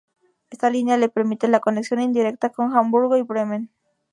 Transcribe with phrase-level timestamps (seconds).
[0.49, 3.69] Esta línea le permite la conexión indirecta con Hamburgo y Bremen.